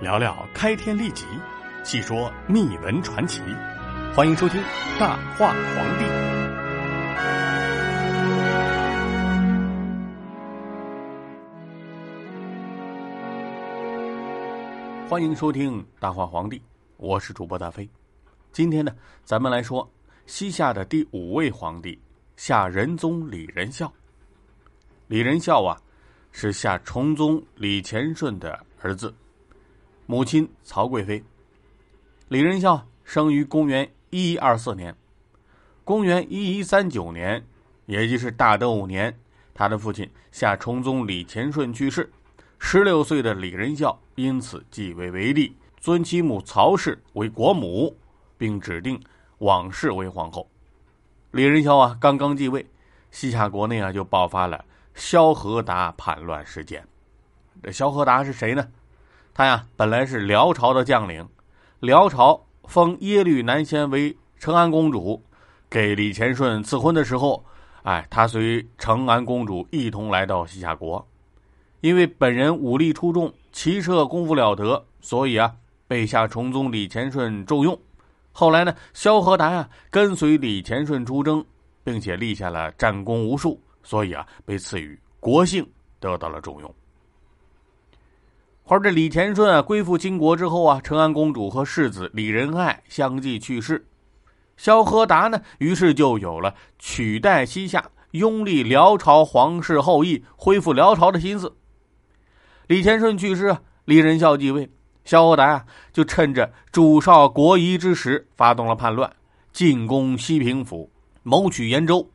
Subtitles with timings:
[0.00, 1.26] 聊聊开天立即，
[1.84, 3.42] 细说秘闻传奇。
[4.16, 4.58] 欢迎收听
[4.98, 6.04] 《大话皇帝》。
[15.06, 16.56] 欢迎收听《大话皇帝》，
[16.96, 17.86] 我是主播大飞。
[18.52, 18.90] 今天呢，
[19.22, 19.86] 咱们来说
[20.24, 22.00] 西夏的第五位皇帝
[22.36, 23.92] 夏仁宗李仁孝。
[25.08, 25.76] 李仁孝啊，
[26.32, 29.14] 是夏崇宗李乾顺的儿子，
[30.10, 31.22] 母亲曹贵妃。
[32.26, 34.92] 李仁孝生于公元一一二四年，
[35.84, 37.46] 公元一一三九年，
[37.86, 39.16] 也就是大德五年，
[39.54, 42.10] 他的父亲夏崇宗李乾顺去世。
[42.58, 47.96] 十六岁的李仁孝因此继位为帝，尊其母曹氏为国母，
[48.36, 49.00] 并指定
[49.38, 50.50] 王氏为皇后。
[51.30, 52.66] 李仁孝啊，刚刚继位，
[53.12, 56.84] 西夏国内啊就爆发了萧何达叛乱事件。
[57.62, 58.66] 这萧何达是谁呢？
[59.40, 61.26] 他呀本来是辽朝的将领，
[61.78, 65.18] 辽朝封耶律南仙为成安公主，
[65.70, 67.42] 给李乾顺赐婚的时候，
[67.82, 71.02] 哎，他随成安公主一同来到西夏国。
[71.80, 75.50] 因为本人武力出众，骑射功夫了得，所以啊，
[75.88, 77.74] 被夏崇宗李乾顺重用。
[78.32, 81.42] 后来呢，萧何达呀跟随李乾顺出征，
[81.82, 85.66] 并且立下了战功无数，所以啊，被赐予国姓，
[85.98, 86.74] 得到了重用。
[88.70, 93.84] 话这李乾顺啊归附金国之后啊，成安公主和世子李仁爱相继去世，
[94.56, 101.52] 萧何达呢，于是就有了取代西夏、拥立辽朝皇室后裔、恢复辽朝的心思。
[102.68, 104.70] 李乾顺去世，李仁孝继位，
[105.04, 109.12] 萧何达啊就趁着主少国疑之时，发动了叛乱，
[109.52, 110.88] 进攻西平府，
[111.24, 112.08] 谋取延州。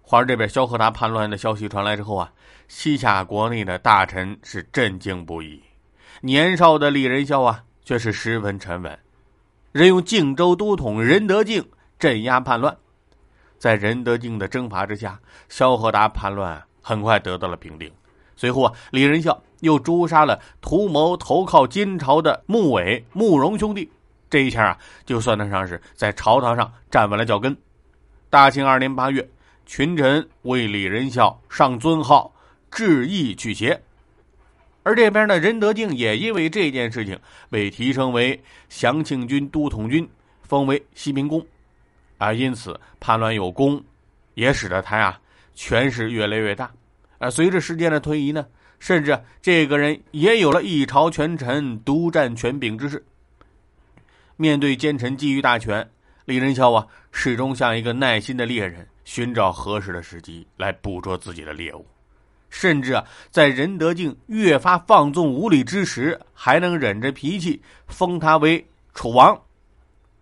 [0.00, 2.32] 话说这边萧何达叛乱的消息传来之后啊，
[2.66, 5.62] 西夏国内的大臣是震惊不已。
[6.20, 8.98] 年少的李仁孝啊，却是十分沉稳，
[9.72, 11.64] 任用荆州都统任德敬
[11.98, 12.76] 镇压叛乱。
[13.58, 15.18] 在任德敬的征伐之下，
[15.48, 17.90] 萧何达叛乱很快得到了平定。
[18.36, 23.88] 随后啊，李仁孝又诛杀了图谋投靠金朝的穆伟、慕容兄弟，
[24.28, 27.56] 这一下啊，就算得上是在朝堂上站稳了脚跟。
[28.28, 29.28] 大庆二年八月，
[29.64, 32.32] 群臣为李仁孝上尊号，
[32.70, 33.80] 致意去邪。
[34.84, 40.08] 而这边呢，任德敬也因为这件事情被提升为祥庆军都统军，
[40.42, 41.44] 封为西平公，
[42.18, 43.82] 啊，因此叛乱有功，
[44.34, 45.18] 也使得他呀
[45.54, 46.70] 权势越来越大。
[47.18, 48.44] 啊，随着时间的推移呢，
[48.80, 53.04] 甚至这个人也有了一朝权臣独占权柄之势。
[54.36, 55.88] 面对奸臣觊觎大权，
[56.24, 61.86] 李仁孝啊，始终像一个耐心的猎人，寻找合适的时机来捕捉自己的猎物。
[62.52, 69.40] 甚至啊，在任德敬越发放纵无礼之时，还能忍着脾气封他为楚王。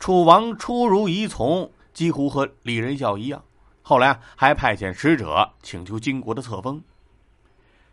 [0.00, 3.44] 楚王出如仪从，几乎和李仁孝一样。
[3.82, 6.82] 后来啊，还派遣使者请求金国的册封。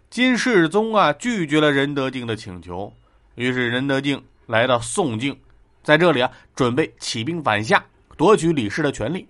[0.10, 2.92] 金世宗啊拒绝了任德敬的请求，
[3.36, 5.38] 于是任德敬来到宋境，
[5.84, 7.84] 在这里啊准备起兵反夏，
[8.16, 9.28] 夺取李氏的权利。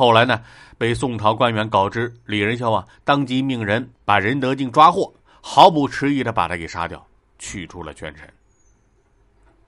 [0.00, 0.42] 后来呢，
[0.78, 5.12] 被宋朝官员告知，李仁孝啊当即命人把任德敬抓获，
[5.42, 7.06] 毫不迟疑的把他给杀掉，
[7.38, 8.26] 去除了权臣。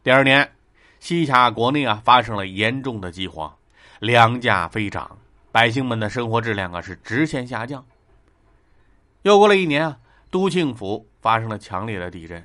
[0.02, 0.50] 第二年，
[1.00, 3.54] 西夏国内啊发生了严重的饥荒，
[4.00, 5.18] 粮价飞涨。
[5.50, 7.84] 百姓们的生活质量啊是直线下降。
[9.24, 9.98] 又过了一年啊，
[10.30, 12.42] 都庆府发生了强烈的地震，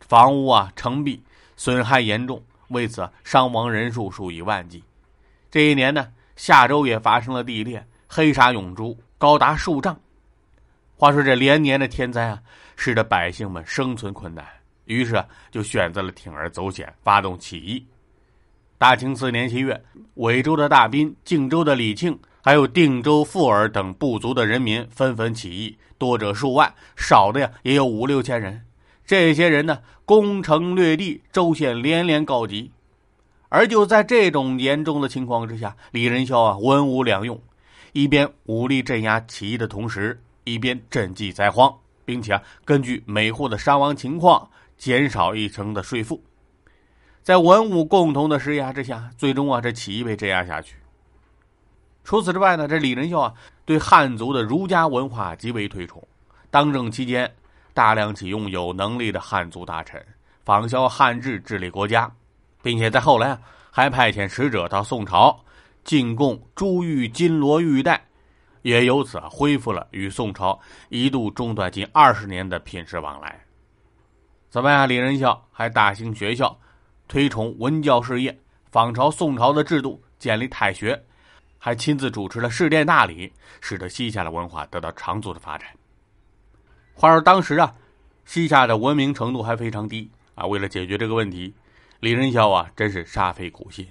[0.00, 1.22] 房屋啊、城壁
[1.56, 4.84] 损害严重，为此伤亡人数数以万计。
[5.50, 9.98] 这一年呢，夏州也发生了地裂，黑沙涌出，高达数丈。
[10.96, 12.40] 话说这连年的天灾啊，
[12.76, 14.44] 使得百姓们生存困难，
[14.84, 17.84] 于是就选择了铤而走险，发动起义。
[18.78, 19.80] 大清四年七月，
[20.14, 22.18] 尾州的大斌、靖州的李庆。
[22.44, 28.60] 还有定州、富尔等部族的人民纷纷起义，多者数万，少的呀也有五六千人。
[29.06, 32.72] 这些人呢，攻城略地，州县连连告急。
[33.54, 37.38] 而就在这种严重的情况之下，李仁孝啊，文武两用，
[37.92, 41.70] 一边武力镇压起义的同时，一边赈济灾荒，
[42.06, 46.24] 并且啊，根据每户的伤亡情况，减少一成的税赋。
[47.22, 50.76] 在文武共同的施压之下，最终啊，这起义被镇压下去。
[52.04, 53.34] 除此之外呢，这李仁孝啊，
[53.66, 56.02] 对汉族的儒家文化极为推崇。
[56.50, 57.30] 当政期间，
[57.74, 60.02] 大量启用有能力的汉族大臣，
[60.42, 62.10] 仿效汉制治理国家，
[62.62, 65.44] 并且在后来啊，还派遣使者到宋朝
[65.84, 68.06] 进贡珠玉、金罗玉带，
[68.62, 73.44] 也由此啊恢复了与宋朝一度中断近二十年的品食往来。
[74.50, 76.58] 此外啊，李仁孝还大兴学校，
[77.08, 78.38] 推崇文教事业，
[78.70, 81.02] 仿朝宋朝的制度建立太学，
[81.58, 85.68] 还亲自主持了试殿大礼，使得西夏的文化得到长足的发展。
[86.94, 87.74] 话说当时啊，
[88.26, 90.46] 西夏的文明程度还非常低啊。
[90.46, 91.54] 为了解决这个问题，
[92.02, 93.86] 李仁孝啊真是煞费苦心，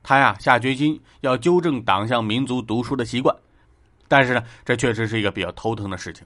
[0.00, 3.34] 他呀下决心要纠正党项民族读书的习惯。
[4.06, 6.24] 但是呢，这确实是一个比较头疼的事情。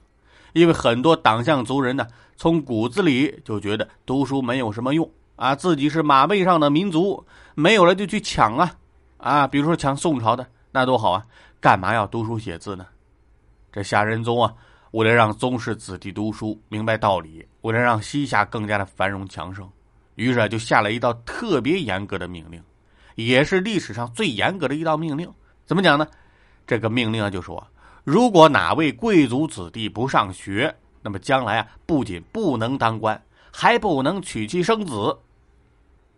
[0.53, 7.25] 因为很多党项族人呢，从骨子里就觉得读书没有什么用啊，自己是马背上的民族，
[7.55, 8.75] 没有了就去抢啊
[9.17, 9.47] 啊！
[9.47, 11.25] 比如说抢宋朝的，那多好啊，
[11.59, 12.85] 干嘛要读书写字呢？
[13.71, 14.53] 这夏仁宗啊，
[14.91, 19.67] 为了让宗室子弟读书明白道理，为了让西夏更加的繁荣强盛，
[20.15, 22.61] 于是就下了一道特别严格的命令，
[23.15, 25.31] 也是历史上最严格的一道命令。
[25.65, 26.07] 怎么讲呢？
[26.65, 27.65] 这个命令啊，就说。
[28.03, 35.17] 如果哪位贵族子弟不上学，那么将来啊，不仅不能当官，还不能娶妻生子。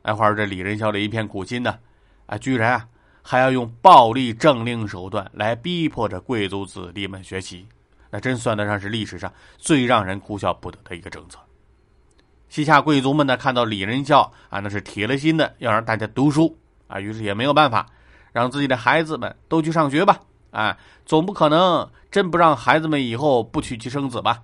[0.01, 1.77] 哎，话说这李仁孝的一片苦心呢，
[2.25, 2.88] 啊，居然啊
[3.21, 7.68] 还要用暴力政令手段来逼迫着贵族子弟们学习，
[8.09, 11.39] 那真算得上是历史上最让人哭笑不得的一个政策。
[12.56, 16.57] 西夏贵族们呢，看到李仁孝啊，那是铁了心的要让大家读书
[16.88, 17.86] 啊，于是也没有办法，
[18.31, 20.22] 让自己的孩子们都去上学吧。
[20.52, 24.42] 啊，总不可能真不让孩子们以后不娶妻生子吧？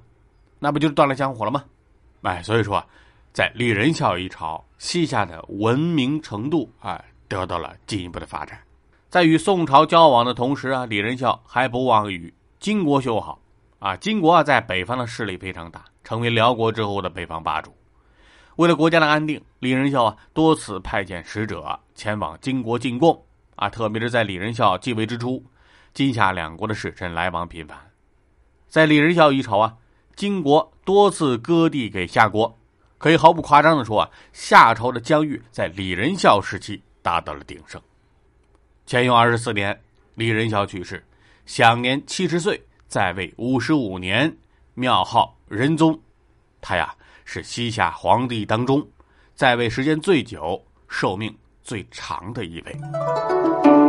[0.59, 1.63] 那不就断了香火了吗？
[2.23, 2.85] 哎，所以说，
[3.31, 8.59] 在李仁孝一朝，西夏的文明程度啊得到了进一步的发展。
[9.07, 13.39] 在与宋朝交往的同时啊，李仁孝还不忘与金国修好。
[13.79, 17.73] 啊，金国啊在北方的势力非常大，成为辽国之后的北方霸主。
[18.57, 23.25] 为了国家的安定，李仁孝啊多次派遣使者前往金国进贡。
[23.55, 25.43] 啊，特别是在李仁孝继位之初。
[25.93, 27.77] 金夏两国的使臣来往频繁，
[28.67, 29.75] 在李仁孝一朝啊，
[30.15, 32.57] 金国多次割地给夏国，
[32.97, 37.79] 可以毫不夸张的说啊，夏朝的疆域在李仁孝时期达到了鼎盛。
[38.87, 39.79] 乾隆二十四年，
[40.15, 41.05] 李仁孝去世，
[41.45, 44.35] 享年七十岁，在位五十五年，
[44.73, 45.99] 庙号仁宗。
[46.61, 46.93] 他呀
[47.25, 48.87] 是西夏皇帝当中
[49.33, 53.80] 在位时间最久、寿命最长的一位。